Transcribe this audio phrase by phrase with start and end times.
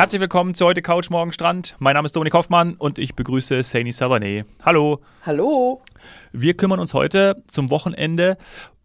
[0.00, 1.76] Herzlich willkommen zu heute Couch Morgen Strand.
[1.78, 4.46] Mein Name ist Dominik Hoffmann und ich begrüße Saini Savané.
[4.64, 5.00] Hallo.
[5.26, 5.82] Hallo.
[6.32, 8.38] Wir kümmern uns heute zum Wochenende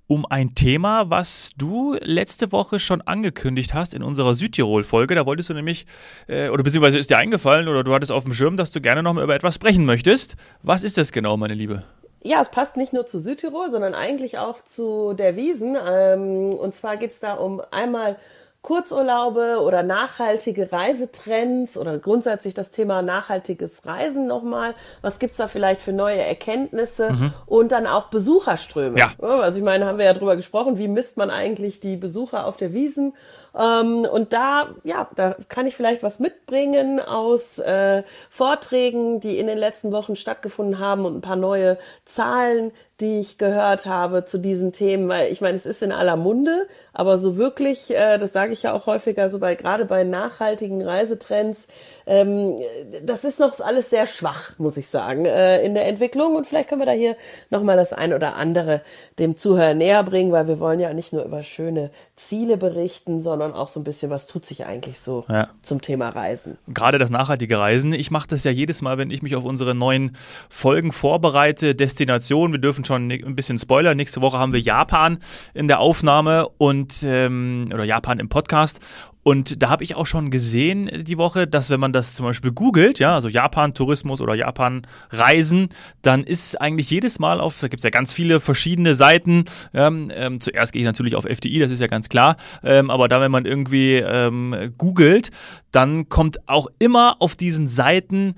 [0.08, 5.15] um ein Thema, was du letzte Woche schon angekündigt hast in unserer Südtirol-Folge.
[5.15, 5.86] Da wolltest du nämlich,
[6.28, 9.02] äh, oder beziehungsweise ist dir eingefallen oder du hattest auf dem Schirm, dass du gerne
[9.02, 10.36] noch mal über etwas sprechen möchtest.
[10.63, 11.84] Was ist das genau, meine Liebe?
[12.24, 15.78] Ja, es passt nicht nur zu Südtirol, sondern eigentlich auch zu der Wiesen.
[15.82, 18.18] Ähm, und zwar geht es da um einmal
[18.65, 24.73] Kurzurlaube oder nachhaltige Reisetrends oder grundsätzlich das Thema nachhaltiges Reisen nochmal.
[25.03, 27.33] Was gibt's da vielleicht für neue Erkenntnisse mhm.
[27.45, 28.97] und dann auch Besucherströme?
[28.97, 29.11] Ja.
[29.19, 32.57] Also ich meine, haben wir ja drüber gesprochen, wie misst man eigentlich die Besucher auf
[32.57, 33.13] der Wiesen?
[33.55, 39.45] Ähm, und da, ja, da kann ich vielleicht was mitbringen aus äh, Vorträgen, die in
[39.45, 42.71] den letzten Wochen stattgefunden haben und ein paar neue Zahlen,
[43.02, 46.67] die ich gehört habe zu diesen Themen, weil ich meine, es ist in aller Munde,
[46.94, 50.81] aber so wirklich, äh, das sage ich ja auch häufiger, so bei gerade bei nachhaltigen
[50.81, 51.67] Reisetrends,
[52.08, 52.58] ähm,
[53.03, 56.36] das ist noch alles sehr schwach, muss ich sagen, äh, in der Entwicklung.
[56.36, 57.17] Und vielleicht können wir da hier
[57.50, 58.81] nochmal das ein oder andere
[59.19, 63.53] dem Zuhörer näher bringen, weil wir wollen ja nicht nur über schöne Ziele berichten, sondern
[63.53, 65.50] auch so ein bisschen, was tut sich eigentlich so ja.
[65.62, 66.58] zum Thema Reisen.
[66.67, 67.91] Gerade das nachhaltige Reisen.
[67.91, 70.16] Ich mache das ja jedes Mal, wenn ich mich auf unsere neuen
[70.50, 71.75] Folgen vorbereite.
[71.75, 73.95] Destination, wir dürfen schon ein bisschen Spoiler.
[73.95, 75.19] Nächste Woche haben wir Japan
[75.53, 78.80] in der Aufnahme und ähm, oder Japan im Podcast.
[79.28, 82.52] Und da habe ich auch schon gesehen die Woche, dass wenn man das zum Beispiel
[82.52, 85.69] googelt, ja, also Japan-Tourismus oder Japan-Reisen,
[86.03, 89.45] dann ist eigentlich jedes Mal auf, da gibt es ja ganz viele verschiedene Seiten.
[89.73, 92.38] Ähm, ähm, zuerst gehe ich natürlich auf FDI, das ist ja ganz klar.
[92.63, 95.31] Ähm, aber da, wenn man irgendwie ähm, googelt,
[95.72, 98.36] dann kommt auch immer auf diesen Seiten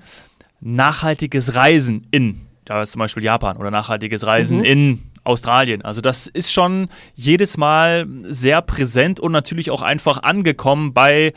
[0.60, 2.47] nachhaltiges Reisen in.
[2.68, 4.64] Da ist zum Beispiel Japan oder nachhaltiges Reisen mhm.
[4.64, 5.80] in Australien.
[5.80, 11.32] Also das ist schon jedes Mal sehr präsent und natürlich auch einfach angekommen bei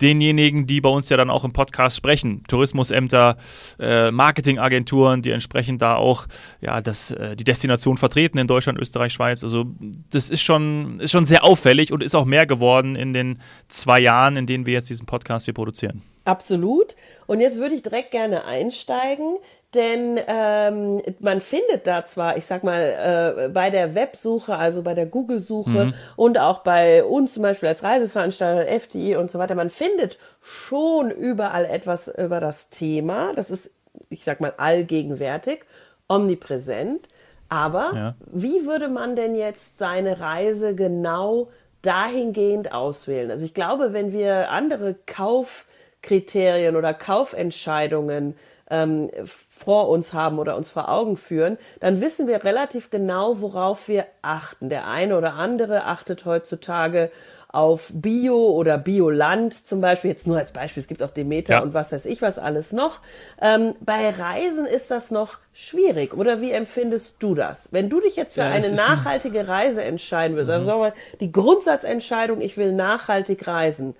[0.00, 2.44] denjenigen, die bei uns ja dann auch im Podcast sprechen.
[2.46, 3.38] Tourismusämter,
[3.80, 6.26] äh, Marketingagenturen, die entsprechend da auch
[6.60, 9.42] ja, das, äh, die Destination vertreten in Deutschland, Österreich, Schweiz.
[9.42, 9.66] Also
[10.10, 13.98] das ist schon, ist schon sehr auffällig und ist auch mehr geworden in den zwei
[13.98, 16.02] Jahren, in denen wir jetzt diesen Podcast hier produzieren.
[16.24, 16.94] Absolut.
[17.26, 19.38] Und jetzt würde ich direkt gerne einsteigen.
[19.74, 24.94] Denn ähm, man findet da zwar, ich sag mal, äh, bei der Websuche, also bei
[24.94, 25.94] der Google-Suche mhm.
[26.16, 31.10] und auch bei uns zum Beispiel als Reiseveranstalter, FDI und so weiter, man findet schon
[31.10, 33.34] überall etwas über das Thema.
[33.34, 33.74] Das ist,
[34.08, 35.66] ich sag mal, allgegenwärtig,
[36.08, 37.06] omnipräsent.
[37.50, 38.14] Aber ja.
[38.32, 41.48] wie würde man denn jetzt seine Reise genau
[41.82, 43.30] dahingehend auswählen?
[43.30, 48.34] Also ich glaube, wenn wir andere Kaufkriterien oder Kaufentscheidungen
[48.70, 49.10] ähm,
[49.58, 54.06] vor uns haben oder uns vor Augen führen, dann wissen wir relativ genau, worauf wir
[54.22, 54.68] achten.
[54.68, 57.10] Der eine oder andere achtet heutzutage
[57.48, 61.62] auf Bio oder Bioland zum Beispiel, jetzt nur als Beispiel, es gibt auch Demeter ja.
[61.62, 63.00] und was weiß ich was alles noch.
[63.40, 67.72] Ähm, bei Reisen ist das noch schwierig oder wie empfindest du das?
[67.72, 70.70] Wenn du dich jetzt für ja, eine nachhaltige ein Reise entscheiden würdest, also mhm.
[70.72, 73.96] also sagen wir mal, die Grundsatzentscheidung, ich will nachhaltig reisen,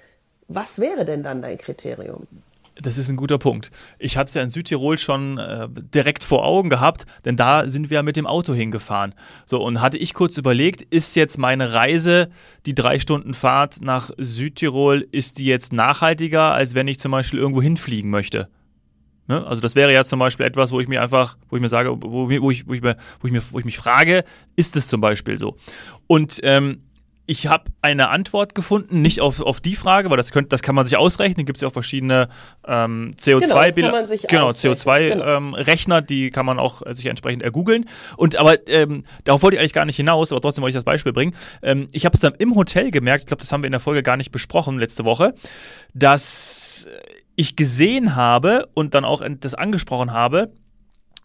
[0.49, 2.27] was wäre denn dann dein Kriterium?
[2.81, 3.71] Das ist ein guter Punkt.
[3.99, 7.91] Ich habe es ja in Südtirol schon äh, direkt vor Augen gehabt, denn da sind
[7.91, 9.15] wir ja mit dem Auto hingefahren.
[9.47, 12.31] So, und hatte ich kurz überlegt, ist jetzt meine Reise,
[12.67, 17.41] die drei Stunden Fahrt nach Südtirol, ist die jetzt nachhaltiger, als wenn ich zum Beispiel
[17.41, 18.49] irgendwo hinfliegen möchte?
[19.29, 19.47] Ne?
[19.47, 21.91] Also das wäre ja zum Beispiel etwas, wo ich mir einfach, wo ich mir sage,
[22.01, 24.25] wo, wo, ich, wo, ich, mir, wo, ich, mir, wo ich mich frage,
[24.57, 25.57] ist es zum Beispiel so?
[26.07, 26.83] Und ähm,
[27.31, 30.75] ich habe eine Antwort gefunden, nicht auf, auf die Frage, weil das, könnt, das kann
[30.75, 31.45] man sich ausrechnen.
[31.45, 32.31] Gibt es ja auch verschiedene
[32.67, 35.25] ähm, CO2-Rechner, genau, CO2 genau.
[35.25, 37.85] ähm, Rechner, die kann man auch äh, sich entsprechend ergoogeln.
[38.17, 40.85] Und aber ähm, darauf wollte ich eigentlich gar nicht hinaus, aber trotzdem wollte ich das
[40.85, 41.35] Beispiel bringen.
[41.61, 43.81] Ähm, ich habe es dann im Hotel gemerkt, ich glaube, das haben wir in der
[43.81, 45.35] Folge gar nicht besprochen letzte Woche,
[45.93, 46.89] dass
[47.37, 50.51] ich gesehen habe und dann auch das angesprochen habe,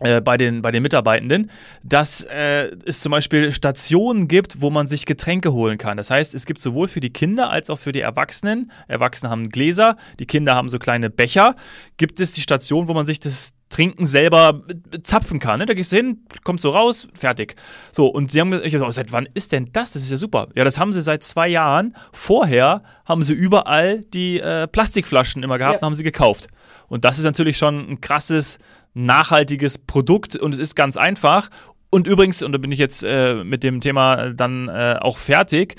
[0.04, 1.50] äh, bei, den, bei den Mitarbeitenden,
[1.84, 5.98] dass äh, es zum Beispiel Stationen gibt, wo man sich Getränke holen kann.
[5.98, 9.50] Das heißt, es gibt sowohl für die Kinder als auch für die Erwachsenen, Erwachsene haben
[9.50, 11.56] Gläser, die Kinder haben so kleine Becher,
[11.98, 14.62] gibt es die Station, wo man sich das Trinken selber
[15.02, 15.58] zapfen kann.
[15.58, 15.66] Ne?
[15.66, 17.56] Da gehst du hin, kommt so raus, fertig.
[17.92, 19.94] So, und sie haben gesagt, ich so, seit wann ist denn das?
[19.94, 20.50] Das ist ja super.
[20.54, 21.96] Ja, das haben sie seit zwei Jahren.
[22.12, 25.80] Vorher haben sie überall die äh, Plastikflaschen immer gehabt ja.
[25.80, 26.50] und haben sie gekauft.
[26.88, 28.60] Und das ist natürlich schon ein krasses
[28.94, 31.50] nachhaltiges Produkt und es ist ganz einfach.
[31.90, 35.78] Und übrigens, und da bin ich jetzt äh, mit dem Thema dann äh, auch fertig,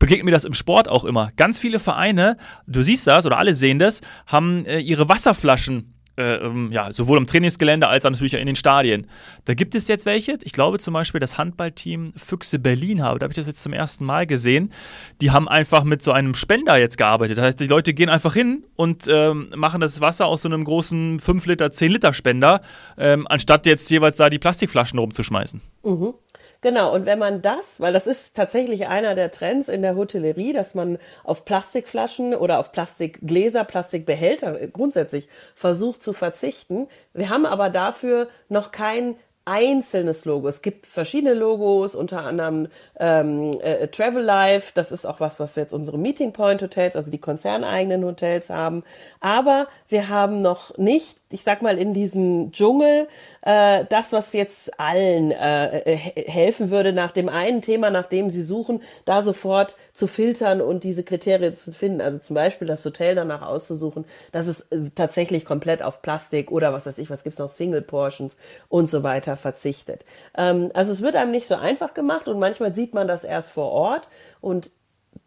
[0.00, 1.30] begegnet mir das im Sport auch immer.
[1.36, 2.36] Ganz viele Vereine,
[2.66, 7.16] du siehst das oder alle sehen das, haben äh, ihre Wasserflaschen äh, ähm, ja, sowohl
[7.16, 9.06] am Trainingsgelände als auch natürlich in den Stadien.
[9.44, 10.38] Da gibt es jetzt welche.
[10.42, 13.72] Ich glaube zum Beispiel das Handballteam Füchse Berlin habe, da habe ich das jetzt zum
[13.72, 14.72] ersten Mal gesehen.
[15.20, 17.38] Die haben einfach mit so einem Spender jetzt gearbeitet.
[17.38, 20.64] Das heißt, die Leute gehen einfach hin und ähm, machen das Wasser aus so einem
[20.64, 22.60] großen 5 Liter, 10 Liter Spender,
[22.96, 25.60] ähm, anstatt jetzt jeweils da die Plastikflaschen rumzuschmeißen.
[25.84, 26.14] Mhm.
[26.60, 30.52] Genau, und wenn man das, weil das ist tatsächlich einer der Trends in der Hotellerie,
[30.52, 36.88] dass man auf Plastikflaschen oder auf Plastikgläser, Plastikbehälter grundsätzlich versucht zu verzichten.
[37.14, 39.14] Wir haben aber dafür noch kein
[39.48, 40.46] einzelnes Logo.
[40.46, 42.68] Es gibt verschiedene Logos, unter anderem
[43.00, 44.72] ähm, äh, Travel Life.
[44.74, 48.50] Das ist auch was, was wir jetzt unsere Meeting Point Hotels, also die konzerneigenen Hotels
[48.50, 48.84] haben.
[49.20, 53.08] Aber wir haben noch nicht, ich sag mal, in diesem Dschungel
[53.42, 58.42] äh, das, was jetzt allen äh, helfen würde, nach dem einen Thema, nach dem sie
[58.42, 62.02] suchen, da sofort zu filtern und diese Kriterien zu finden.
[62.02, 66.74] Also zum Beispiel das Hotel danach auszusuchen, dass es äh, tatsächlich komplett auf Plastik oder
[66.74, 68.36] was weiß ich, was gibt's noch, Single Portions
[68.68, 70.04] und so weiter verzichtet.
[70.36, 73.50] Ähm, also es wird einem nicht so einfach gemacht und manchmal sieht man das erst
[73.50, 74.08] vor Ort
[74.40, 74.70] und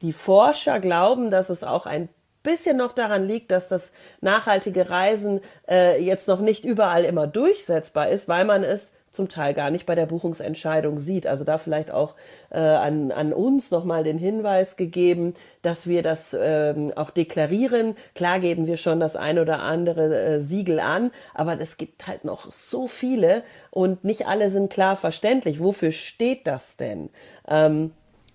[0.02, 2.10] die Forscher glauben, dass es auch ein
[2.44, 8.10] bisschen noch daran liegt, dass das nachhaltige Reisen äh, jetzt noch nicht überall immer durchsetzbar
[8.10, 11.28] ist, weil man es zum Teil gar nicht bei der Buchungsentscheidung sieht.
[11.28, 12.16] Also da vielleicht auch
[12.50, 17.96] äh, an, an uns nochmal den Hinweis gegeben, dass wir das ähm, auch deklarieren.
[18.16, 22.26] Klar geben wir schon das ein oder andere äh, Siegel an, aber es gibt halt
[22.26, 25.60] noch so viele und nicht alle sind klar verständlich.
[25.60, 27.10] Wofür steht das denn?
[27.48, 27.92] Ähm,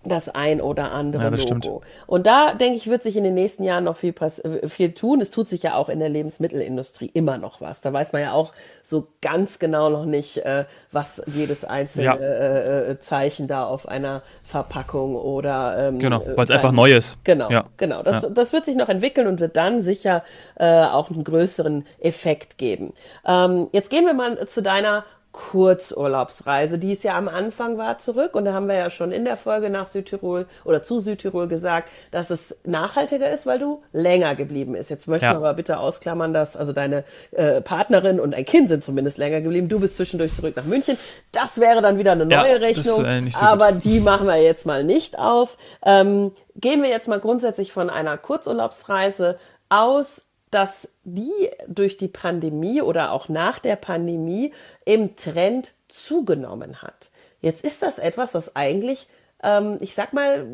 [0.08, 1.42] das ein oder andere ja, Logo.
[1.42, 1.70] Stimmt.
[2.06, 5.20] Und da, denke ich, wird sich in den nächsten Jahren noch viel, äh, viel tun.
[5.20, 7.80] Es tut sich ja auch in der Lebensmittelindustrie immer noch was.
[7.80, 12.14] Da weiß man ja auch so ganz genau noch nicht, äh, was jedes einzelne ja.
[12.14, 15.88] äh, äh Zeichen da auf einer Verpackung oder.
[15.88, 17.18] Ähm, genau, weil es einfach neu ist.
[17.24, 17.64] Genau, ja.
[17.76, 18.02] genau.
[18.02, 20.22] Das, das wird sich noch entwickeln und wird dann sicher
[20.56, 22.92] äh, auch einen größeren Effekt geben.
[23.26, 25.04] Ähm, jetzt gehen wir mal zu deiner
[25.36, 28.34] Kurzurlaubsreise, die es ja am Anfang war, zurück.
[28.34, 31.90] Und da haben wir ja schon in der Folge nach Südtirol oder zu Südtirol gesagt,
[32.10, 34.88] dass es nachhaltiger ist, weil du länger geblieben bist.
[34.88, 35.32] Jetzt möchten ja.
[35.32, 39.42] wir aber bitte ausklammern, dass also deine äh, Partnerin und ein Kind sind zumindest länger
[39.42, 39.68] geblieben.
[39.68, 40.96] Du bist zwischendurch zurück nach München.
[41.32, 42.84] Das wäre dann wieder eine neue ja, Rechnung.
[42.84, 43.04] So
[43.44, 43.84] aber gut.
[43.84, 45.58] die machen wir jetzt mal nicht auf.
[45.84, 49.38] Ähm, gehen wir jetzt mal grundsätzlich von einer Kurzurlaubsreise
[49.68, 54.52] aus dass die durch die Pandemie oder auch nach der Pandemie
[54.84, 57.10] im Trend zugenommen hat.
[57.40, 59.08] Jetzt ist das etwas, was eigentlich,
[59.42, 60.46] ähm, ich sag mal,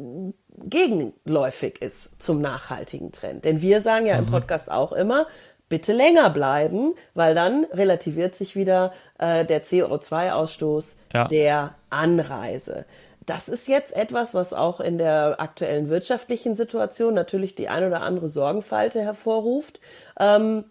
[0.64, 3.44] gegenläufig ist zum nachhaltigen Trend.
[3.44, 4.26] Denn wir sagen ja mhm.
[4.26, 5.26] im Podcast auch immer,
[5.68, 11.26] bitte länger bleiben, weil dann relativiert sich wieder äh, der CO2-Ausstoß ja.
[11.28, 12.84] der Anreise
[13.26, 18.02] das ist jetzt etwas, was auch in der aktuellen wirtschaftlichen Situation natürlich die ein oder
[18.02, 19.80] andere Sorgenfalte hervorruft.
[20.18, 20.64] Ähm,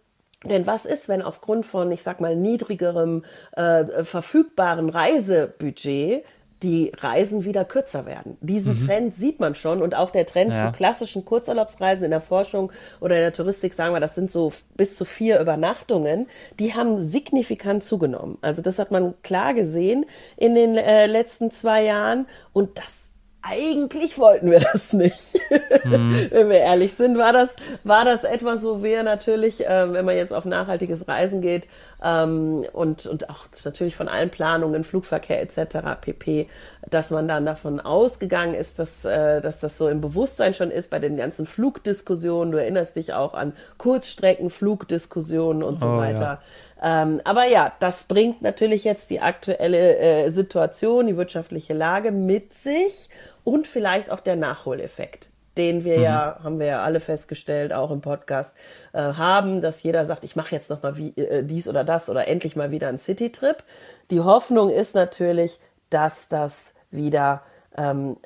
[0.44, 6.26] denn was ist, wenn aufgrund von, ich sag mal, niedrigerem äh, verfügbaren Reisebudget
[6.64, 8.38] die Reisen wieder kürzer werden.
[8.42, 8.86] Diesen mhm.
[8.86, 10.68] Trend sieht man schon und auch der Trend ja.
[10.68, 14.54] zu klassischen Kurzurlaubsreisen in der Forschung oder in der Touristik, sagen wir, das sind so
[14.76, 16.28] bis zu vier Übernachtungen,
[16.60, 18.38] die haben signifikant zugenommen.
[18.42, 20.06] Also das hat man klar gesehen
[20.38, 23.11] in den äh, letzten zwei Jahren und das
[23.44, 25.40] eigentlich wollten wir das nicht.
[25.84, 26.28] Mhm.
[26.32, 30.16] wenn wir ehrlich sind, war das, war das etwas, wo wir natürlich, äh, wenn man
[30.16, 31.68] jetzt auf nachhaltiges Reisen geht
[32.04, 35.78] ähm, und, und auch natürlich von allen Planungen, Flugverkehr etc.
[36.00, 36.48] pp,
[36.90, 40.92] dass man dann davon ausgegangen ist, dass, äh, dass das so im Bewusstsein schon ist
[40.92, 42.52] bei den ganzen Flugdiskussionen.
[42.52, 46.22] Du erinnerst dich auch an Kurzstreckenflugdiskussionen und so oh, weiter.
[46.22, 46.42] Ja.
[46.84, 52.56] Ähm, aber ja, das bringt natürlich jetzt die aktuelle äh, Situation, die wirtschaftliche Lage mit
[52.56, 53.10] sich
[53.44, 56.04] und vielleicht auch der Nachholeffekt, den wir mhm.
[56.04, 58.56] ja, haben wir ja alle festgestellt, auch im Podcast,
[58.94, 62.10] äh, haben, dass jeder sagt, ich mache jetzt noch mal wie, äh, dies oder das
[62.10, 63.64] oder endlich mal wieder einen City-Trip.
[64.10, 67.44] Die Hoffnung ist natürlich, dass das wieder
[67.78, 68.18] ähm,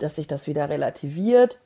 [0.00, 1.58] dass sich das wieder relativiert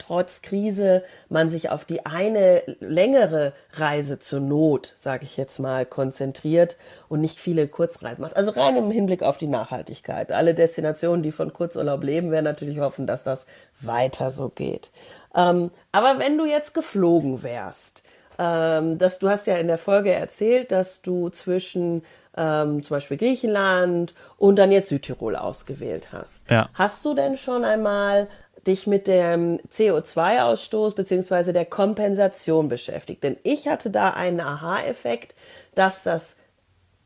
[0.00, 5.86] trotz Krise man sich auf die eine längere Reise zur Not, sage ich jetzt mal,
[5.86, 6.76] konzentriert
[7.08, 8.36] und nicht viele Kurzreisen macht.
[8.36, 10.32] Also rein im Hinblick auf die Nachhaltigkeit.
[10.32, 13.46] Alle Destinationen, die von Kurzurlaub leben, werden natürlich hoffen, dass das
[13.80, 14.90] weiter so geht.
[15.34, 18.02] Ähm, aber wenn du jetzt geflogen wärst,
[18.38, 22.02] ähm, dass du hast ja in der Folge erzählt, dass du zwischen
[22.36, 26.48] ähm, zum Beispiel Griechenland und dann jetzt Südtirol ausgewählt hast.
[26.50, 26.70] Ja.
[26.74, 28.28] Hast du denn schon einmal
[28.66, 31.52] dich mit dem CO2-Ausstoß bzw.
[31.52, 33.24] der Kompensation beschäftigt.
[33.24, 35.34] Denn ich hatte da einen Aha-Effekt,
[35.74, 36.36] dass das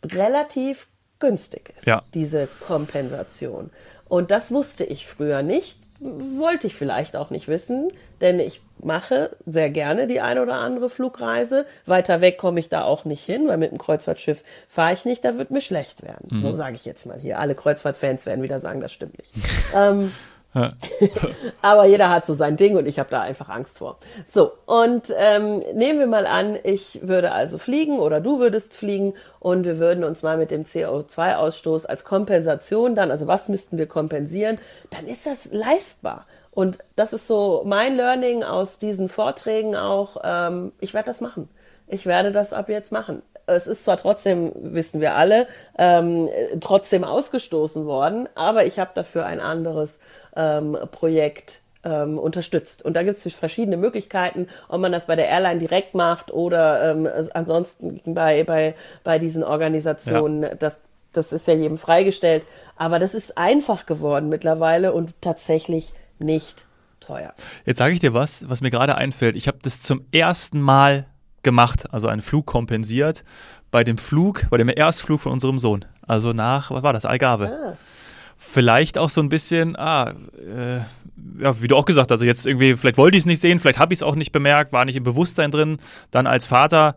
[0.04, 2.02] relativ günstig ist, ja.
[2.12, 3.70] diese Kompensation.
[4.08, 9.36] Und das wusste ich früher nicht, wollte ich vielleicht auch nicht wissen, denn ich mache
[9.46, 11.66] sehr gerne die eine oder andere Flugreise.
[11.86, 15.24] Weiter weg komme ich da auch nicht hin, weil mit dem Kreuzfahrtschiff fahre ich nicht,
[15.24, 16.28] da wird mir schlecht werden.
[16.30, 16.40] Mhm.
[16.40, 17.38] So sage ich jetzt mal hier.
[17.38, 19.32] Alle Kreuzfahrtfans werden wieder sagen, das stimmt nicht.
[19.74, 20.12] ähm,
[21.62, 23.98] Aber jeder hat so sein Ding und ich habe da einfach Angst vor.
[24.32, 29.14] So, und ähm, nehmen wir mal an, ich würde also fliegen oder du würdest fliegen
[29.40, 33.86] und wir würden uns mal mit dem CO2-Ausstoß als Kompensation dann, also was müssten wir
[33.86, 34.58] kompensieren,
[34.90, 36.26] dann ist das leistbar.
[36.52, 40.18] Und das ist so mein Learning aus diesen Vorträgen auch.
[40.22, 41.48] Ähm, ich werde das machen.
[41.88, 45.46] Ich werde das ab jetzt machen es ist zwar trotzdem, wissen wir alle,
[45.78, 46.28] ähm,
[46.60, 50.00] trotzdem ausgestoßen worden, aber ich habe dafür ein anderes
[50.36, 52.84] ähm, Projekt ähm, unterstützt.
[52.84, 56.90] Und da gibt es verschiedene Möglichkeiten, ob man das bei der Airline direkt macht oder
[56.90, 58.74] ähm, ansonsten bei, bei,
[59.04, 60.42] bei diesen Organisationen.
[60.42, 60.54] Ja.
[60.54, 60.78] Das,
[61.12, 62.44] das ist ja jedem freigestellt.
[62.76, 66.64] Aber das ist einfach geworden mittlerweile und tatsächlich nicht
[67.00, 67.34] teuer.
[67.64, 69.36] Jetzt sage ich dir was, was mir gerade einfällt.
[69.36, 71.06] Ich habe das zum ersten Mal
[71.42, 73.22] gemacht, also einen Flug kompensiert
[73.70, 75.84] bei dem Flug, bei dem Erstflug von unserem Sohn.
[76.06, 77.48] Also nach, was war das, Algarve.
[77.48, 77.76] Ah.
[78.46, 80.80] Vielleicht auch so ein bisschen, ah, äh,
[81.42, 83.58] ja, wie du auch gesagt hast, also jetzt irgendwie, vielleicht wollte ich es nicht sehen,
[83.58, 85.78] vielleicht habe ich es auch nicht bemerkt, war nicht im Bewusstsein drin.
[86.10, 86.94] Dann als Vater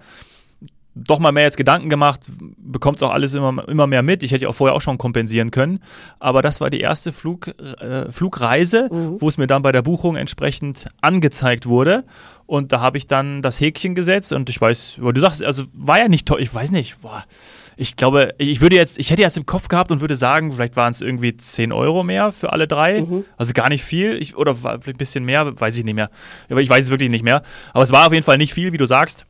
[0.94, 2.22] doch mal mehr jetzt Gedanken gemacht,
[2.58, 4.24] bekommt es auch alles immer, immer mehr mit.
[4.24, 5.80] Ich hätte auch vorher auch schon kompensieren können.
[6.20, 7.48] Aber das war die erste Flug,
[7.80, 9.22] äh, Flugreise, mhm.
[9.22, 12.04] wo es mir dann bei der Buchung entsprechend angezeigt wurde.
[12.46, 16.00] Und da habe ich dann das Häkchen gesetzt und ich weiß, du sagst, also war
[16.00, 17.26] ja nicht toll, ich weiß nicht, boah.
[17.78, 20.76] Ich glaube, ich würde jetzt, ich hätte jetzt im Kopf gehabt und würde sagen, vielleicht
[20.76, 23.02] waren es irgendwie 10 Euro mehr für alle drei.
[23.02, 23.24] Mhm.
[23.38, 24.20] Also gar nicht viel.
[24.22, 26.10] Ich, oder war ein bisschen mehr, weiß ich nicht mehr.
[26.50, 27.44] Aber ich weiß es wirklich nicht mehr.
[27.74, 29.26] Aber es war auf jeden Fall nicht viel, wie du sagst.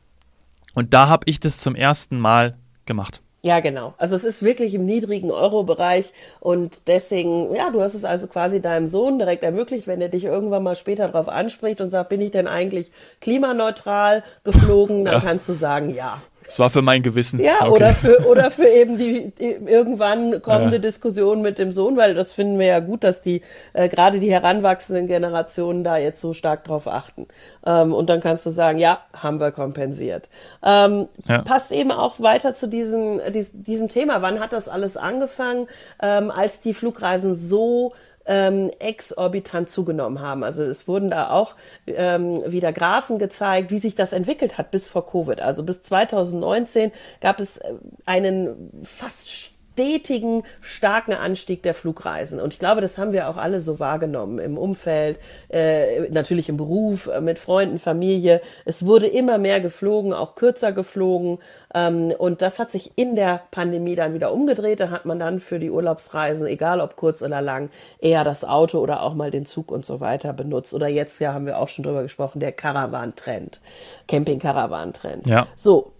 [0.74, 3.20] Und da habe ich das zum ersten Mal gemacht.
[3.42, 3.94] Ja, genau.
[3.98, 8.60] Also es ist wirklich im niedrigen Euro-Bereich und deswegen, ja, du hast es also quasi
[8.60, 12.20] deinem Sohn direkt ermöglicht, wenn er dich irgendwann mal später darauf anspricht und sagt, bin
[12.20, 12.90] ich denn eigentlich
[13.20, 15.20] klimaneutral geflogen, dann ja.
[15.20, 16.20] kannst du sagen, ja.
[16.48, 17.40] Es war für mein Gewissen.
[17.40, 17.70] Ja, okay.
[17.70, 20.82] oder, für, oder für eben die, die irgendwann kommende ja.
[20.82, 23.42] Diskussion mit dem Sohn, weil das finden wir ja gut, dass die
[23.74, 27.26] äh, gerade die heranwachsenden Generationen da jetzt so stark drauf achten.
[27.66, 30.30] Ähm, und dann kannst du sagen, ja, haben wir kompensiert.
[30.64, 31.42] Ähm, ja.
[31.42, 33.20] Passt eben auch weiter zu diesem,
[33.52, 34.22] diesem Thema.
[34.22, 35.68] Wann hat das alles angefangen,
[36.02, 37.92] ähm, als die Flugreisen so
[38.28, 40.44] ähm, exorbitant zugenommen haben.
[40.44, 41.56] Also es wurden da auch
[41.86, 45.40] ähm, wieder Graphen gezeigt, wie sich das entwickelt hat bis vor Covid.
[45.40, 47.72] Also bis 2019 gab es äh,
[48.04, 49.30] einen fast
[49.78, 52.40] stetigen, starken Anstieg der Flugreisen.
[52.40, 55.20] Und ich glaube, das haben wir auch alle so wahrgenommen im Umfeld,
[55.50, 58.42] äh, natürlich im Beruf, äh, mit Freunden, Familie.
[58.64, 61.38] Es wurde immer mehr geflogen, auch kürzer geflogen.
[61.74, 64.80] Ähm, und das hat sich in der Pandemie dann wieder umgedreht.
[64.80, 68.78] Da hat man dann für die Urlaubsreisen, egal ob kurz oder lang, eher das Auto
[68.78, 70.74] oder auch mal den Zug und so weiter benutzt.
[70.74, 73.60] Oder jetzt ja haben wir auch schon drüber gesprochen, der Caravan-Trend,
[74.06, 75.26] Camping-Caravan-Trend.
[75.26, 75.46] Ja.
[75.56, 75.92] So,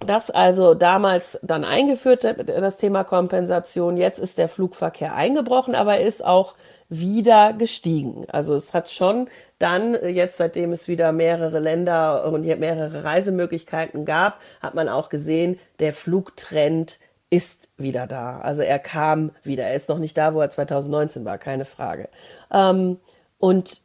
[0.00, 3.96] das also damals dann eingeführt, das Thema Kompensation.
[3.96, 6.54] Jetzt ist der Flugverkehr eingebrochen, aber er ist auch
[6.88, 8.26] wieder gestiegen.
[8.28, 9.28] Also es hat schon
[9.58, 15.58] dann, jetzt seitdem es wieder mehrere Länder und mehrere Reisemöglichkeiten gab, hat man auch gesehen,
[15.78, 18.38] der Flugtrend ist wieder da.
[18.40, 19.64] Also er kam wieder.
[19.64, 22.08] Er ist noch nicht da, wo er 2019 war, keine Frage.
[22.52, 22.98] Ähm,
[23.38, 23.82] und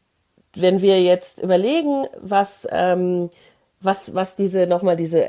[0.56, 3.30] wenn wir jetzt überlegen, was ähm,
[3.82, 5.26] was, was diese nochmal diese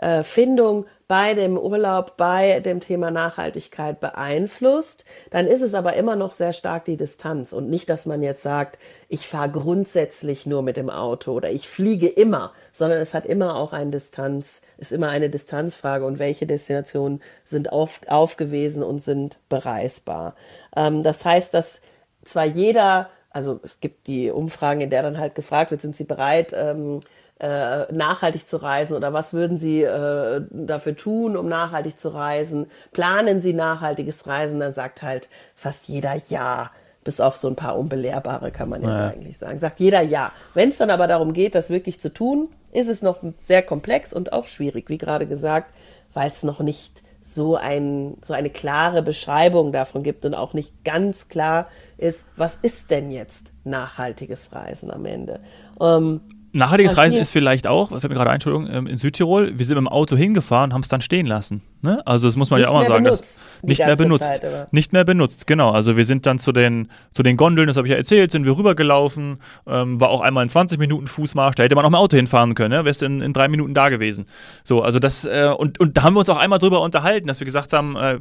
[0.00, 6.34] Entscheidungsfindung bei dem Urlaub, bei dem Thema Nachhaltigkeit beeinflusst, dann ist es aber immer noch
[6.34, 8.78] sehr stark die Distanz und nicht, dass man jetzt sagt,
[9.08, 13.56] ich fahre grundsätzlich nur mit dem Auto oder ich fliege immer, sondern es hat immer
[13.56, 19.38] auch eine Distanz, ist immer eine Distanzfrage und welche Destinationen sind auf, aufgewiesen und sind
[19.48, 20.36] bereisbar.
[20.76, 21.80] Ähm, das heißt, dass
[22.24, 26.02] zwar jeder also es gibt die Umfragen, in der dann halt gefragt wird, sind Sie
[26.02, 26.98] bereit, ähm,
[27.40, 32.66] äh, nachhaltig zu reisen oder was würden Sie äh, dafür tun, um nachhaltig zu reisen?
[32.92, 34.60] Planen Sie nachhaltiges Reisen?
[34.60, 36.70] Dann sagt halt fast jeder ja.
[37.02, 39.08] Bis auf so ein paar Unbelehrbare kann man jetzt ja.
[39.08, 39.58] eigentlich sagen.
[39.58, 40.32] Sagt jeder ja.
[40.52, 44.12] Wenn es dann aber darum geht, das wirklich zu tun, ist es noch sehr komplex
[44.12, 45.72] und auch schwierig, wie gerade gesagt,
[46.12, 50.84] weil es noch nicht so, ein, so eine klare Beschreibung davon gibt und auch nicht
[50.84, 55.40] ganz klar ist, was ist denn jetzt nachhaltiges Reisen am Ende.
[55.80, 56.20] Ähm,
[56.52, 59.76] Nachhaltiges Reisen ist vielleicht auch, fällt mir gerade ein, Entschuldigung, ähm, in Südtirol, wir sind
[59.76, 61.62] mit dem Auto hingefahren und haben es dann stehen lassen.
[61.82, 62.06] Ne?
[62.06, 63.04] Also das muss man nicht ja auch mal sagen.
[63.04, 64.34] Benutzt, nicht mehr benutzt.
[64.34, 65.70] Zeit, nicht mehr benutzt, genau.
[65.70, 68.44] Also wir sind dann zu den, zu den Gondeln, das habe ich ja erzählt, sind
[68.44, 71.98] wir rübergelaufen, ähm, war auch einmal in 20 Minuten Fußmarsch, da hätte man auch mit
[71.98, 72.84] Auto hinfahren können, ne?
[72.84, 74.26] wärst in, in drei Minuten da gewesen.
[74.62, 77.40] So, also das, äh, und, und da haben wir uns auch einmal drüber unterhalten, dass
[77.40, 78.18] wir gesagt haben, äh,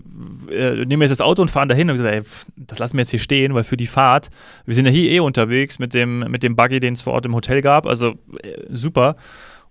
[0.52, 2.22] äh, nehmen wir jetzt das Auto und fahren dahin und gesagt, ey,
[2.56, 4.30] das lassen wir jetzt hier stehen, weil für die Fahrt,
[4.66, 7.26] wir sind ja hier eh unterwegs mit dem, mit dem Buggy, den es vor Ort
[7.26, 8.12] im Hotel gab, also
[8.42, 9.18] äh, super.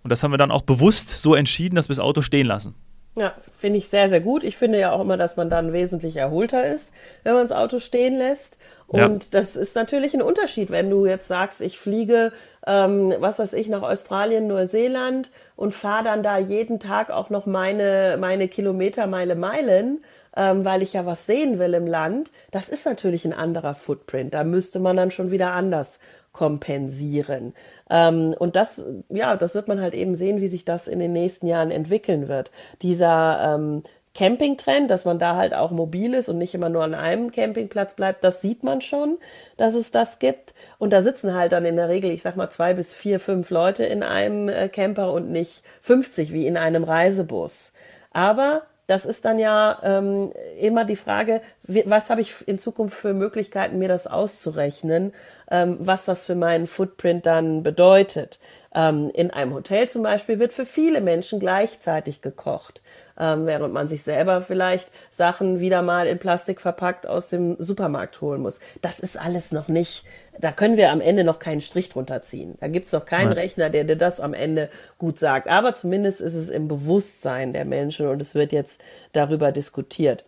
[0.02, 2.74] Und das haben wir dann auch bewusst so entschieden, dass wir das Auto stehen lassen.
[3.18, 4.44] Ja, finde ich sehr, sehr gut.
[4.44, 6.92] Ich finde ja auch immer, dass man dann wesentlich erholter ist,
[7.24, 8.58] wenn man das Auto stehen lässt.
[8.86, 9.30] Und ja.
[9.32, 12.32] das ist natürlich ein Unterschied, wenn du jetzt sagst, ich fliege,
[12.66, 17.44] ähm, was weiß ich, nach Australien, Neuseeland und fahre dann da jeden Tag auch noch
[17.44, 20.02] meine, meine Kilometer, meine Meilen,
[20.36, 22.30] ähm, weil ich ja was sehen will im Land.
[22.50, 24.32] Das ist natürlich ein anderer Footprint.
[24.32, 25.98] Da müsste man dann schon wieder anders
[26.32, 27.54] kompensieren.
[27.90, 31.12] Ähm, und das, ja, das wird man halt eben sehen, wie sich das in den
[31.12, 32.50] nächsten Jahren entwickeln wird.
[32.82, 33.82] Dieser ähm,
[34.14, 37.94] Campingtrend, dass man da halt auch mobil ist und nicht immer nur an einem Campingplatz
[37.94, 39.18] bleibt, das sieht man schon,
[39.56, 40.54] dass es das gibt.
[40.78, 43.50] Und da sitzen halt dann in der Regel, ich sag mal, zwei bis vier, fünf
[43.50, 47.72] Leute in einem äh, Camper und nicht 50 wie in einem Reisebus.
[48.12, 53.12] Aber das ist dann ja ähm, immer die Frage, was habe ich in Zukunft für
[53.12, 55.12] Möglichkeiten, mir das auszurechnen,
[55.50, 58.40] ähm, was das für meinen Footprint dann bedeutet.
[58.74, 62.80] Ähm, in einem Hotel zum Beispiel wird für viele Menschen gleichzeitig gekocht,
[63.18, 68.22] ähm, während man sich selber vielleicht Sachen wieder mal in Plastik verpackt aus dem Supermarkt
[68.22, 68.58] holen muss.
[68.80, 70.06] Das ist alles noch nicht,
[70.40, 72.56] da können wir am Ende noch keinen Strich drunter ziehen.
[72.60, 73.38] Da gibt es noch keinen Nein.
[73.38, 74.68] Rechner, der dir das am Ende
[74.98, 75.48] gut sagt.
[75.48, 78.80] Aber zumindest ist es im Bewusstsein der Menschen und es wird jetzt
[79.12, 80.24] darüber diskutiert.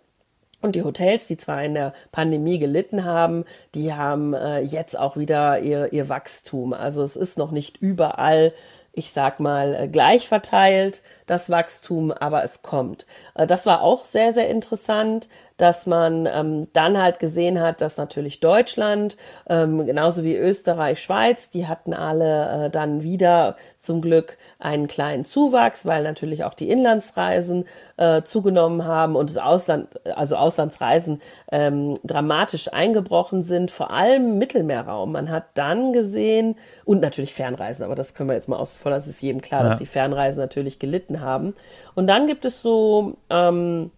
[0.63, 5.17] Und die Hotels, die zwar in der Pandemie gelitten haben, die haben äh, jetzt auch
[5.17, 6.75] wieder ihr, ihr Wachstum.
[6.75, 8.53] Also es ist noch nicht überall,
[8.93, 13.07] ich sag mal, äh, gleich verteilt, das Wachstum, aber es kommt.
[13.35, 15.29] Äh, das war auch sehr, sehr interessant
[15.61, 21.51] dass man ähm, dann halt gesehen hat, dass natürlich Deutschland, ähm, genauso wie Österreich, Schweiz,
[21.51, 26.71] die hatten alle äh, dann wieder zum Glück einen kleinen Zuwachs, weil natürlich auch die
[26.71, 27.67] Inlandsreisen
[27.99, 31.21] äh, zugenommen haben und das Ausland, also Auslandsreisen
[31.53, 35.13] ähm, dramatisch eingebrochen sind, vor allem im Mittelmeerraum.
[35.13, 36.57] Man hat dann gesehen,
[36.87, 39.69] und natürlich Fernreisen, aber das können wir jetzt mal aus, das ist jedem klar, ja.
[39.69, 41.55] dass die Fernreisen natürlich gelitten haben.
[41.95, 43.91] Und dann gibt es so, ähm,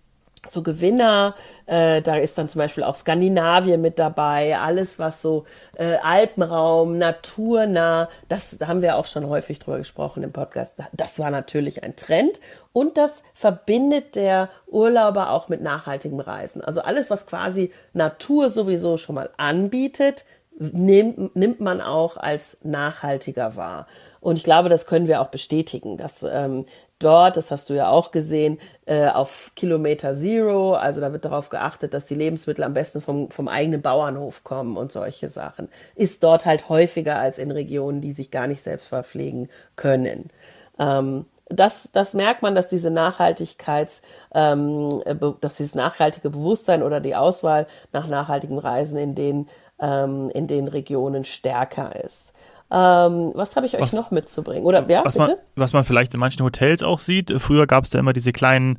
[0.49, 1.37] so Gewinner,
[1.67, 5.45] äh, da ist dann zum Beispiel auch Skandinavien mit dabei, alles was so
[5.77, 10.79] äh, Alpenraum, naturnah, das da haben wir auch schon häufig drüber gesprochen im Podcast.
[10.93, 12.41] Das war natürlich ein Trend
[12.73, 16.63] und das verbindet der Urlauber auch mit nachhaltigem Reisen.
[16.63, 20.25] Also alles, was quasi Natur sowieso schon mal anbietet,
[20.59, 23.87] nimmt, nimmt man auch als nachhaltiger wahr.
[24.23, 26.65] Und ich glaube, das können wir auch bestätigen, dass ähm,
[27.01, 31.49] dort, das hast du ja auch gesehen, äh, auf Kilometer Zero, also da wird darauf
[31.49, 36.23] geachtet, dass die Lebensmittel am besten vom, vom eigenen Bauernhof kommen und solche Sachen, ist
[36.23, 40.31] dort halt häufiger als in Regionen, die sich gar nicht selbst verpflegen können.
[40.79, 44.03] Ähm, das, das merkt man, dass diese Nachhaltigkeits,
[44.35, 45.03] ähm,
[45.41, 49.49] dass dieses nachhaltige Bewusstsein oder die Auswahl nach nachhaltigen Reisen in den,
[49.81, 52.33] ähm, in den Regionen stärker ist.
[52.75, 54.65] Ähm, was habe ich euch was, noch mitzubringen?
[54.65, 55.29] Oder ja, was, bitte?
[55.29, 58.33] Man, was man vielleicht in manchen Hotels auch sieht, früher gab es da immer diese
[58.33, 58.79] kleinen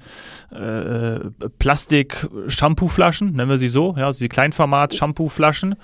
[0.52, 1.20] äh,
[1.60, 5.76] Plastik-Shampoo-Flaschen, nennen wir sie so, ja, also die Kleinformat-Shampoo-Flaschen.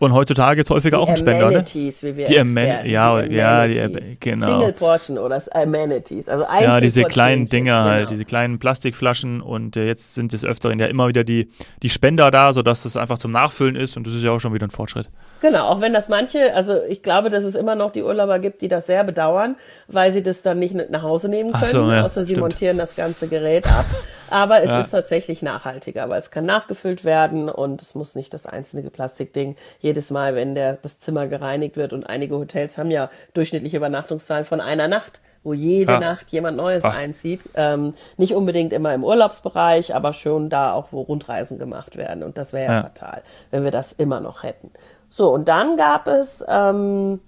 [0.00, 1.64] Und heutzutage gibt es häufiger die auch einen Spender, ne?
[1.72, 4.46] Wie wir die Amenities, ja, die ja, die, genau.
[4.58, 8.10] Single Portion oder Amenities, also Ja, diese kleinen Dinger halt, genau.
[8.10, 11.48] diese kleinen Plastikflaschen und äh, jetzt sind es öfteren ja immer wieder die,
[11.84, 14.52] die Spender da, sodass es einfach zum Nachfüllen ist und das ist ja auch schon
[14.52, 15.08] wieder ein Fortschritt.
[15.44, 18.62] Genau, auch wenn das manche, also ich glaube, dass es immer noch die Urlauber gibt,
[18.62, 19.56] die das sehr bedauern,
[19.88, 22.40] weil sie das dann nicht nach Hause nehmen können, so, ja, außer sie stimmt.
[22.40, 23.84] montieren das ganze Gerät ab.
[24.30, 24.80] Aber es ja.
[24.80, 29.56] ist tatsächlich nachhaltiger, weil es kann nachgefüllt werden und es muss nicht das einzelne Plastikding
[29.80, 31.92] jedes Mal, wenn der, das Zimmer gereinigt wird.
[31.92, 36.00] Und einige Hotels haben ja durchschnittliche Übernachtungszahlen von einer Nacht wo jede ah.
[36.00, 36.96] Nacht jemand Neues Ach.
[36.96, 37.42] einzieht.
[37.54, 42.22] Ähm, nicht unbedingt immer im Urlaubsbereich, aber schon da auch, wo Rundreisen gemacht werden.
[42.22, 44.70] Und das wäre ja, ja, fatal, wenn wir das immer noch hätten.
[45.16, 47.20] So, und dann gab es, ähm,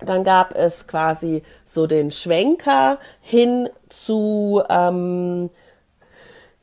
[0.00, 5.48] dann gab es quasi so den Schwenker hin zu, ähm,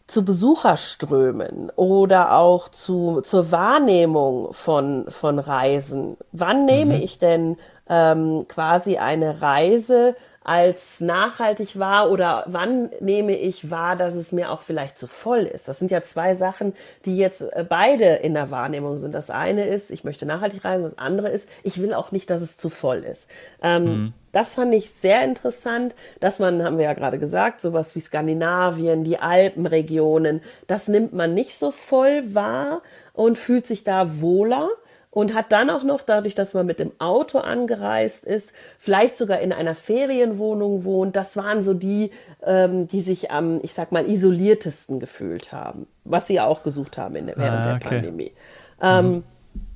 [0.06, 6.18] zu Besucherströmen oder auch zu, zur Wahrnehmung von, von Reisen.
[6.34, 7.02] Wann nehme mhm.
[7.02, 7.58] ich denn
[7.90, 10.16] ähm, quasi eine Reise
[10.50, 15.42] als nachhaltig wahr oder wann nehme ich wahr, dass es mir auch vielleicht zu voll
[15.42, 15.68] ist?
[15.68, 16.74] Das sind ja zwei Sachen,
[17.06, 19.14] die jetzt äh, beide in der Wahrnehmung sind.
[19.14, 22.42] Das eine ist, ich möchte nachhaltig reisen, das andere ist, ich will auch nicht, dass
[22.42, 23.30] es zu voll ist.
[23.62, 24.14] Ähm, mhm.
[24.32, 29.04] Das fand ich sehr interessant, dass man, haben wir ja gerade gesagt, sowas wie Skandinavien,
[29.04, 32.82] die Alpenregionen, das nimmt man nicht so voll wahr
[33.14, 34.68] und fühlt sich da wohler
[35.12, 39.40] und hat dann auch noch, dadurch, dass man mit dem Auto angereist ist, vielleicht sogar
[39.40, 42.12] in einer Ferienwohnung wohnt, das waren so die,
[42.44, 46.98] ähm, die sich am, ich sag mal, isoliertesten gefühlt haben, was sie ja auch gesucht
[46.98, 47.80] haben in der, während ah, okay.
[47.82, 48.32] der Pandemie.
[48.82, 49.24] Ähm, mhm.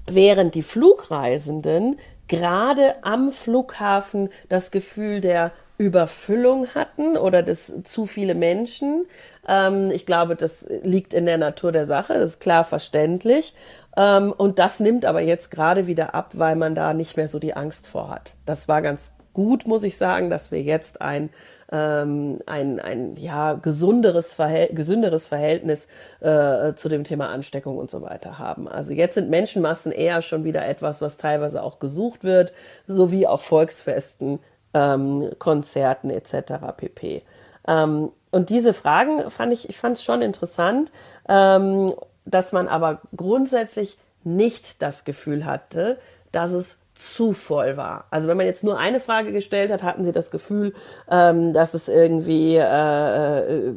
[0.05, 8.35] Während die Flugreisenden gerade am Flughafen das Gefühl der Überfüllung hatten oder des zu viele
[8.35, 9.05] Menschen.
[9.47, 13.53] Ähm, ich glaube, das liegt in der Natur der Sache, das ist klar verständlich.
[13.97, 17.39] Ähm, und das nimmt aber jetzt gerade wieder ab, weil man da nicht mehr so
[17.39, 18.35] die Angst vor hat.
[18.45, 21.29] Das war ganz gut, muss ich sagen, dass wir jetzt ein
[21.73, 25.87] ähm, ein, ein ja, gesunderes Verhält gesünderes Verhältnis
[26.19, 28.67] äh, zu dem Thema Ansteckung und so weiter haben.
[28.67, 32.53] Also jetzt sind Menschenmassen eher schon wieder etwas, was teilweise auch gesucht wird,
[32.85, 34.39] sowie auf Volksfesten,
[34.75, 36.53] ähm, Konzerten etc.
[36.77, 37.23] pp.
[37.67, 40.91] Ähm, und diese Fragen fand ich, ich fand es schon interessant.
[41.27, 41.93] Ähm,
[42.25, 45.99] dass man aber grundsätzlich nicht das Gefühl hatte,
[46.31, 48.05] dass es zu voll war.
[48.11, 50.73] Also wenn man jetzt nur eine Frage gestellt hat, hatten sie das Gefühl,
[51.09, 53.73] ähm, dass es irgendwie äh, äh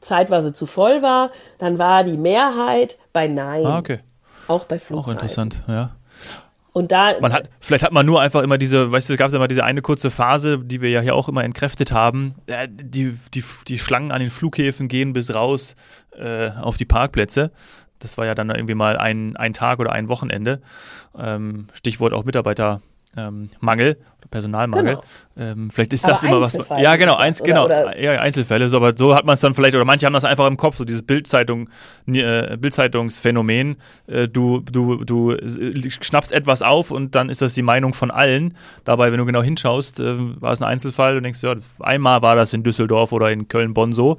[0.00, 1.30] zeitweise zu voll war.
[1.58, 3.64] Dann war die Mehrheit bei Nein.
[3.64, 4.00] Ah, okay.
[4.48, 5.08] Auch bei Flugreisen.
[5.08, 5.90] Auch interessant, ja.
[6.72, 9.32] Und da, man hat, vielleicht hat man nur einfach immer diese, weißt du, es gab
[9.32, 12.34] immer diese eine kurze Phase, die wir ja hier auch immer entkräftet haben.
[12.68, 15.74] Die, die, die Schlangen an den Flughäfen gehen bis raus
[16.18, 17.50] äh, auf die Parkplätze.
[17.98, 20.60] Das war ja dann irgendwie mal ein, ein Tag oder ein Wochenende.
[21.18, 22.80] Ähm, Stichwort auch Mitarbeitermangel
[23.16, 24.96] ähm, oder Personalmangel.
[24.96, 25.04] Genau.
[25.36, 26.58] Ähm, vielleicht ist aber das immer was.
[26.78, 27.98] Ja, genau, eins, genau, oder?
[28.00, 28.68] Ja, Einzelfälle.
[28.68, 30.76] So, aber so hat man es dann vielleicht, oder manche haben das einfach im Kopf,
[30.76, 31.68] so dieses Bildzeitung,
[32.06, 33.76] äh, Bildzeitungsphänomen.
[34.06, 38.10] Äh, du, du, du äh, schnappst etwas auf und dann ist das die Meinung von
[38.10, 38.54] allen.
[38.84, 42.36] Dabei, wenn du genau hinschaust, äh, war es ein Einzelfall und denkst, ja, einmal war
[42.36, 44.18] das in Düsseldorf oder in Köln-Bonn so.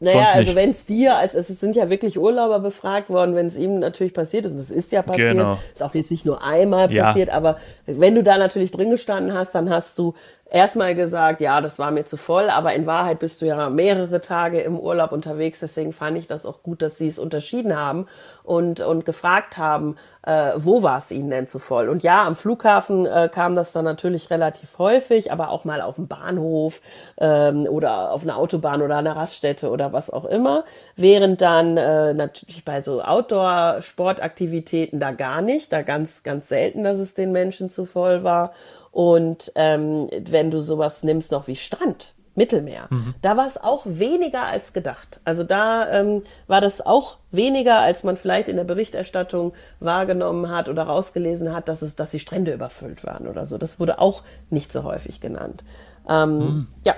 [0.00, 3.56] Naja, also wenn es dir, als es sind ja wirklich Urlauber befragt worden, wenn es
[3.56, 5.58] ihm natürlich passiert ist, und das ist ja passiert, genau.
[5.72, 7.04] ist auch jetzt nicht nur einmal ja.
[7.04, 10.14] passiert, aber wenn du da natürlich drin gestanden hast, dann hast du
[10.50, 14.20] erstmal gesagt, ja, das war mir zu voll, aber in Wahrheit bist du ja mehrere
[14.20, 18.06] Tage im Urlaub unterwegs, deswegen fand ich das auch gut, dass sie es unterschieden haben
[18.44, 21.88] und, und gefragt haben, äh, wo war es ihnen denn zu voll?
[21.88, 25.96] Und ja, am Flughafen äh, kam das dann natürlich relativ häufig, aber auch mal auf
[25.96, 26.80] dem Bahnhof
[27.18, 30.64] ähm, oder auf einer Autobahn oder einer Raststätte oder was auch immer,
[30.96, 36.98] während dann äh, natürlich bei so Outdoor-Sportaktivitäten da gar nicht, da ganz, ganz selten, dass
[36.98, 38.52] es den Menschen zu voll war.
[38.96, 43.14] Und ähm, wenn du sowas nimmst noch wie Strand, Mittelmeer, mhm.
[43.20, 45.20] da war es auch weniger als gedacht.
[45.22, 50.70] Also da ähm, war das auch weniger, als man vielleicht in der Berichterstattung wahrgenommen hat
[50.70, 53.58] oder rausgelesen hat, dass es, dass die Strände überfüllt waren oder so.
[53.58, 55.62] Das wurde auch nicht so häufig genannt.
[56.08, 56.66] Ähm, mhm.
[56.82, 56.94] Ja.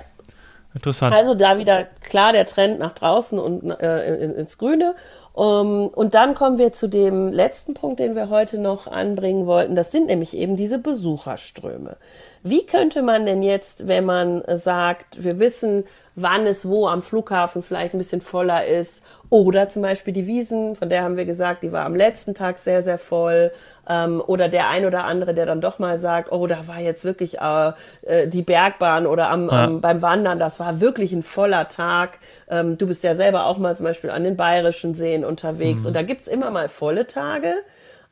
[0.74, 1.14] Interessant.
[1.14, 4.94] Also da wieder klar der Trend nach draußen und äh, ins Grüne.
[5.32, 9.76] Um, und dann kommen wir zu dem letzten Punkt, den wir heute noch anbringen wollten.
[9.76, 11.96] Das sind nämlich eben diese Besucherströme.
[12.42, 15.84] Wie könnte man denn jetzt, wenn man sagt, wir wissen,
[16.16, 20.74] wann es wo am Flughafen vielleicht ein bisschen voller ist, oder zum Beispiel die Wiesen,
[20.74, 23.52] von der haben wir gesagt, die war am letzten Tag sehr, sehr voll,
[23.88, 27.04] ähm, oder der ein oder andere, der dann doch mal sagt, oh, da war jetzt
[27.04, 27.72] wirklich äh,
[28.02, 29.64] äh, die Bergbahn oder am, ja.
[29.64, 32.18] am, beim Wandern, das war wirklich ein voller Tag.
[32.48, 35.88] Ähm, du bist ja selber auch mal zum Beispiel an den bayerischen Seen unterwegs mhm.
[35.88, 37.54] und da gibt's immer mal volle Tage.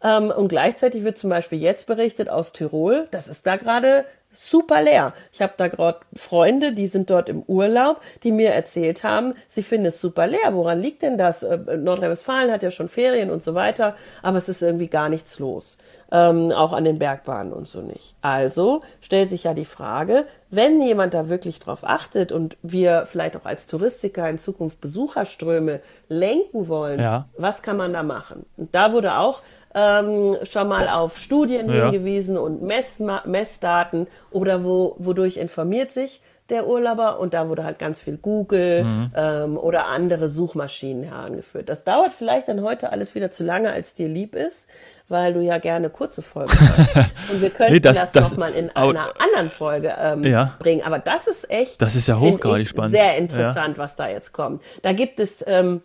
[0.03, 4.05] Ähm, und gleichzeitig wird zum Beispiel jetzt berichtet aus Tirol, das ist da gerade
[4.37, 5.15] super leer.
[5.33, 9.63] Ich habe da gerade Freunde, die sind dort im Urlaub, die mir erzählt haben, sie
[9.63, 10.53] finden es super leer.
[10.53, 11.43] Woran liegt denn das?
[11.43, 15.39] Äh, Nordrhein-Westfalen hat ja schon Ferien und so weiter, aber es ist irgendwie gar nichts
[15.39, 15.79] los.
[16.13, 18.15] Ähm, auch an den Bergbahnen und so nicht.
[18.21, 23.37] Also stellt sich ja die Frage, wenn jemand da wirklich drauf achtet und wir vielleicht
[23.37, 27.29] auch als Touristiker in Zukunft Besucherströme lenken wollen, ja.
[27.37, 28.47] was kann man da machen?
[28.57, 29.43] Und da wurde auch
[29.77, 31.91] ähm, schon mal auf Studien ja.
[31.91, 37.79] hingewiesen und Mess Messdaten oder wo, wodurch informiert sich der Urlauber und da wurde halt
[37.79, 39.11] ganz viel Google mhm.
[39.17, 41.69] ähm, oder andere Suchmaschinen herangeführt.
[41.69, 44.71] Das dauert vielleicht dann heute alles wieder zu lange, als dir lieb ist,
[45.09, 46.97] weil du ja gerne kurze Folgen hast.
[47.33, 50.55] Und wir könnten nee, das, das, das nochmal in einer anderen Folge ähm, ja.
[50.59, 50.83] bringen.
[50.85, 51.83] Aber das ist echt.
[51.83, 52.93] Das ist ja hochgradig spannend.
[52.93, 53.83] Sehr interessant, ja.
[53.83, 54.63] was da jetzt kommt.
[54.83, 55.83] Da gibt es ähm,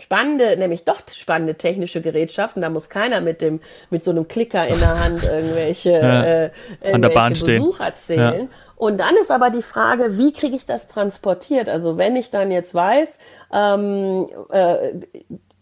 [0.00, 2.62] spannende, nämlich doch spannende technische Gerätschaften.
[2.62, 6.50] Da muss keiner mit dem mit so einem Klicker in der Hand irgendwelche, ja, äh,
[6.80, 8.40] irgendwelche Besucher zählen.
[8.42, 8.48] Ja.
[8.76, 11.68] Und dann ist aber die Frage, wie kriege ich das transportiert?
[11.68, 13.18] Also wenn ich dann jetzt weiß,
[13.52, 14.92] ähm, äh,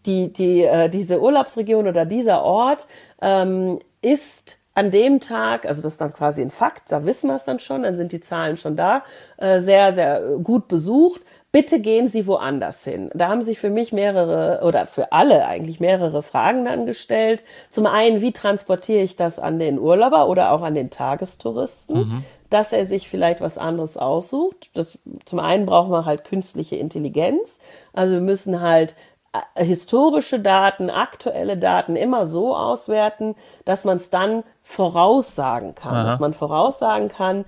[0.06, 2.86] die, die, äh, diese Urlaubsregion oder dieser Ort
[3.20, 7.36] ähm, ist an dem Tag, also das ist dann quasi ein Fakt, da wissen wir
[7.36, 9.02] es dann schon, dann sind die Zahlen schon da,
[9.36, 11.20] äh, sehr, sehr gut besucht.
[11.52, 13.10] Bitte gehen Sie woanders hin.
[13.12, 17.42] Da haben sich für mich mehrere oder für alle eigentlich mehrere Fragen dann gestellt.
[17.70, 21.96] Zum einen, wie transportiere ich das an den Urlauber oder auch an den Tagestouristen?
[21.96, 24.70] Mhm dass er sich vielleicht was anderes aussucht.
[24.74, 27.60] Das, zum einen brauchen wir halt künstliche Intelligenz.
[27.92, 28.96] Also wir müssen halt
[29.32, 35.94] äh, historische Daten, aktuelle Daten immer so auswerten, dass man es dann voraussagen kann.
[35.94, 36.04] Aha.
[36.04, 37.44] Dass man voraussagen kann,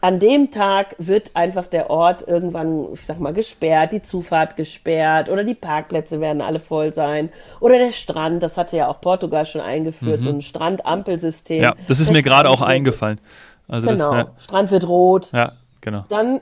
[0.00, 5.28] an dem Tag wird einfach der Ort irgendwann, ich sag mal, gesperrt, die Zufahrt gesperrt
[5.28, 7.30] oder die Parkplätze werden alle voll sein
[7.60, 10.24] oder der Strand, das hatte ja auch Portugal schon eingeführt, mhm.
[10.24, 11.62] so ein Strandampelsystem.
[11.62, 13.20] Ja, das ist mir gerade auch eingefallen.
[13.66, 14.32] Also genau, das, ja.
[14.38, 15.32] Strand wird rot.
[15.32, 16.04] Ja, genau.
[16.08, 16.40] Dann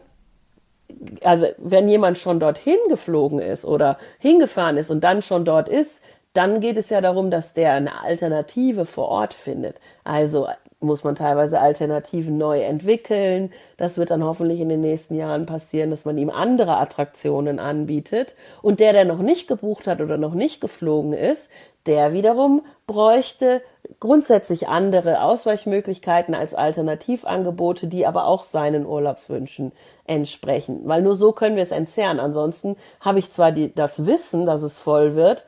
[1.22, 6.02] also wenn jemand schon dorthin geflogen ist oder hingefahren ist und dann schon dort ist,
[6.32, 9.76] dann geht es ja darum, dass der eine Alternative vor Ort findet.
[10.04, 10.48] Also
[10.80, 13.52] muss man teilweise Alternativen neu entwickeln.
[13.76, 18.34] Das wird dann hoffentlich in den nächsten Jahren passieren, dass man ihm andere Attraktionen anbietet.
[18.62, 21.50] Und der, der noch nicht gebucht hat oder noch nicht geflogen ist,
[21.86, 23.62] der wiederum bräuchte
[24.00, 29.72] grundsätzlich andere Ausweichmöglichkeiten als Alternativangebote, die aber auch seinen Urlaubswünschen
[30.04, 30.80] entsprechen.
[30.84, 32.20] Weil nur so können wir es entzerren.
[32.20, 35.46] Ansonsten habe ich zwar die, das Wissen, dass es voll wird,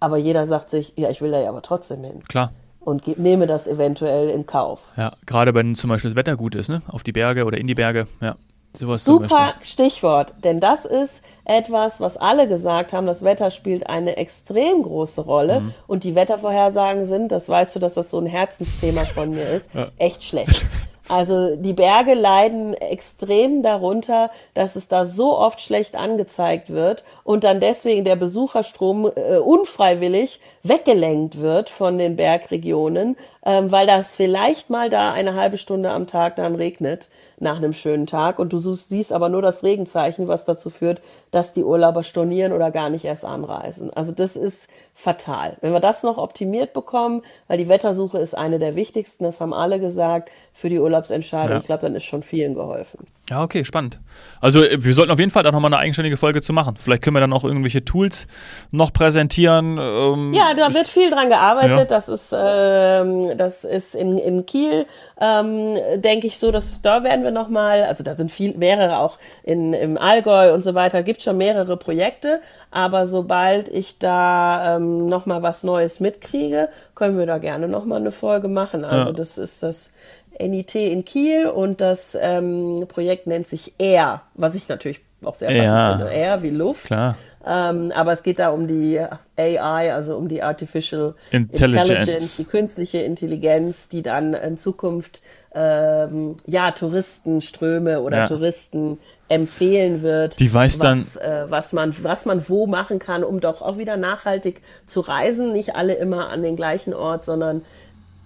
[0.00, 2.22] aber jeder sagt sich, ja, ich will da ja aber trotzdem hin.
[2.28, 2.52] Klar.
[2.84, 4.92] Und nehme das eventuell in Kauf.
[4.96, 6.82] Ja, gerade wenn zum Beispiel das Wetter gut ist, ne?
[6.88, 8.36] Auf die Berge oder in die Berge, ja.
[8.76, 14.16] Sowas Super Stichwort, denn das ist etwas, was alle gesagt haben, das Wetter spielt eine
[14.16, 15.74] extrem große Rolle mhm.
[15.86, 19.72] und die Wettervorhersagen sind, das weißt du, dass das so ein Herzensthema von mir ist,
[19.74, 19.92] ja.
[19.98, 20.66] echt schlecht.
[21.08, 27.44] Also die Berge leiden extrem darunter, dass es da so oft schlecht angezeigt wird und
[27.44, 34.70] dann deswegen der Besucherstrom äh, unfreiwillig weggelenkt wird von den Bergregionen, ähm, weil das vielleicht
[34.70, 38.58] mal da eine halbe Stunde am Tag dann regnet nach einem schönen Tag und du
[38.58, 43.04] siehst aber nur das Regenzeichen, was dazu führt, dass die Urlauber stornieren oder gar nicht
[43.04, 43.92] erst anreisen.
[43.92, 45.56] Also das ist fatal.
[45.60, 49.52] Wenn wir das noch optimiert bekommen, weil die Wettersuche ist eine der wichtigsten, das haben
[49.52, 51.50] alle gesagt, für die Urlaubsentscheidung.
[51.50, 51.58] Ja.
[51.58, 53.00] Ich glaube, dann ist schon vielen geholfen.
[53.28, 54.00] Ja, okay, spannend.
[54.40, 56.76] Also äh, wir sollten auf jeden Fall da nochmal eine eigenständige Folge zu machen.
[56.78, 58.28] Vielleicht können wir dann auch irgendwelche Tools
[58.70, 59.78] noch präsentieren.
[59.78, 61.76] Ähm, ja, da wird viel dran gearbeitet.
[61.76, 61.84] Ja.
[61.86, 64.86] Das ist, ähm, das ist in, in Kiel,
[65.20, 69.18] ähm, denke ich so, dass da werden wir nochmal, also da sind viel, mehrere auch
[69.42, 72.42] in, im Allgäu und so weiter, gibt schon mehrere Projekte.
[72.74, 78.10] Aber sobald ich da ähm, nochmal was Neues mitkriege, können wir da gerne nochmal eine
[78.10, 78.84] Folge machen.
[78.84, 79.16] Also ja.
[79.16, 79.92] das ist das
[80.40, 85.50] NIT in Kiel und das ähm, Projekt nennt sich Air, was ich natürlich auch sehr
[85.50, 85.96] passend ja.
[85.98, 86.12] finde.
[86.12, 86.86] Air wie Luft.
[86.86, 87.16] Klar.
[87.46, 88.98] Ähm, aber es geht da um die
[89.36, 95.22] AI, also um die Artificial Intelligence, Intelligence die künstliche Intelligenz, die dann in Zukunft
[95.54, 98.26] ähm, ja Touristenströme oder ja.
[98.26, 103.40] Touristen empfehlen wird, die weiß was, äh, was man was man wo machen kann, um
[103.40, 105.52] doch auch wieder nachhaltig zu reisen.
[105.52, 107.62] Nicht alle immer an den gleichen Ort, sondern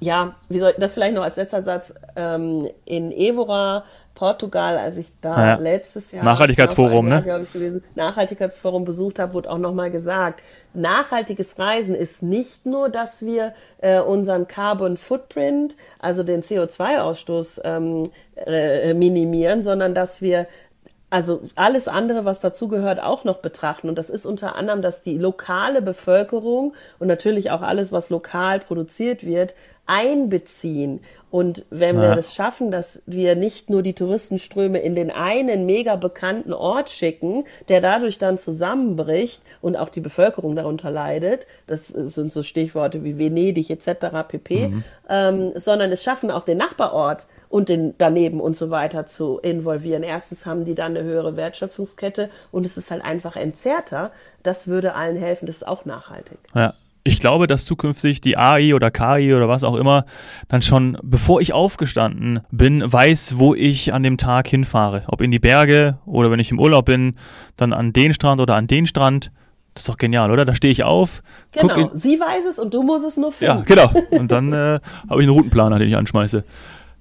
[0.00, 3.84] ja, wie soll das vielleicht noch als letzter Satz ähm, in Evora
[4.18, 5.54] Portugal, als ich da ja.
[5.54, 7.42] letztes Jahr Nachhaltigkeitsforum, Jahr, ne?
[7.42, 10.42] Ich, gewesen, Nachhaltigkeitsforum besucht habe, wurde auch nochmal gesagt,
[10.74, 18.02] nachhaltiges Reisen ist nicht nur, dass wir äh, unseren Carbon Footprint, also den CO2-Ausstoß ähm,
[18.44, 20.48] äh, minimieren, sondern dass wir
[21.10, 23.88] also alles andere, was dazugehört, auch noch betrachten.
[23.88, 28.60] Und das ist unter anderem, dass die lokale Bevölkerung und natürlich auch alles, was lokal
[28.60, 29.54] produziert wird,
[29.88, 31.00] einbeziehen.
[31.30, 32.02] Und wenn ja.
[32.02, 36.88] wir das schaffen, dass wir nicht nur die Touristenströme in den einen mega bekannten Ort
[36.88, 43.04] schicken, der dadurch dann zusammenbricht und auch die Bevölkerung darunter leidet, das sind so Stichworte
[43.04, 44.26] wie Venedig etc.
[44.26, 44.84] pp, mhm.
[45.10, 50.04] ähm, sondern es schaffen auch den Nachbarort und den daneben und so weiter zu involvieren.
[50.04, 54.12] Erstens haben die dann eine höhere Wertschöpfungskette und es ist halt einfach entzerrter.
[54.42, 56.38] Das würde allen helfen, das ist auch nachhaltig.
[56.54, 56.72] Ja
[57.08, 60.04] ich glaube, dass zukünftig die AI oder KI oder was auch immer
[60.48, 65.04] dann schon, bevor ich aufgestanden bin, weiß, wo ich an dem Tag hinfahre.
[65.08, 67.14] Ob in die Berge oder wenn ich im Urlaub bin,
[67.56, 69.32] dann an den Strand oder an den Strand.
[69.74, 70.44] Das ist doch genial, oder?
[70.44, 71.22] Da stehe ich auf.
[71.52, 73.58] Genau, sie weiß es und du musst es nur finden.
[73.58, 73.92] Ja, genau.
[74.10, 76.44] Und dann äh, habe ich einen Routenplaner, den ich anschmeiße.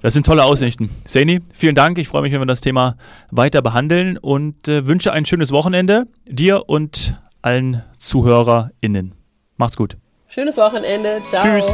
[0.02, 0.91] Das sind tolle Aussichten.
[1.06, 1.98] Saini, vielen Dank.
[1.98, 2.98] Ich freue mich, wenn wir das Thema
[3.32, 9.17] weiter behandeln und äh, wünsche ein schönes Wochenende dir und allen ZuhörerInnen.
[9.58, 9.98] Macht's gut.
[10.28, 11.22] Schönes Wochenende.
[11.26, 11.41] Ciao.
[11.41, 11.74] Tschüss.